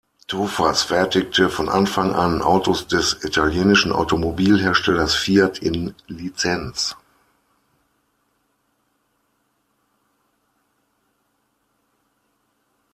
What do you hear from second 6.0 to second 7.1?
Lizenz.